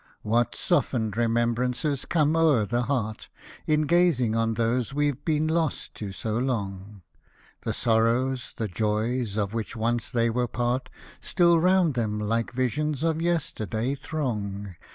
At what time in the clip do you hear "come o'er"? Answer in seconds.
2.05-2.65